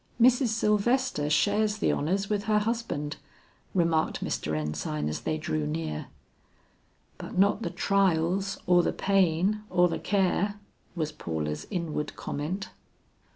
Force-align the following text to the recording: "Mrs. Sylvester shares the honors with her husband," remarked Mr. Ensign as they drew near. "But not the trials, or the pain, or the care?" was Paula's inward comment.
"Mrs. 0.19 0.47
Sylvester 0.47 1.29
shares 1.29 1.77
the 1.77 1.91
honors 1.91 2.27
with 2.27 2.45
her 2.45 2.57
husband," 2.57 3.17
remarked 3.75 4.23
Mr. 4.25 4.57
Ensign 4.57 5.07
as 5.07 5.21
they 5.21 5.37
drew 5.37 5.67
near. 5.67 6.07
"But 7.19 7.37
not 7.37 7.61
the 7.61 7.69
trials, 7.69 8.57
or 8.65 8.81
the 8.81 8.93
pain, 8.93 9.61
or 9.69 9.87
the 9.87 9.99
care?" 9.99 10.59
was 10.95 11.11
Paula's 11.11 11.67
inward 11.69 12.15
comment. 12.15 12.71